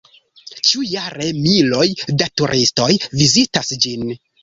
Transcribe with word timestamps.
Ĉiujare 0.69 1.27
miloj 1.43 1.87
da 2.23 2.31
turistoj 2.43 2.91
vizitas 3.23 3.75
ĝin. 3.87 4.15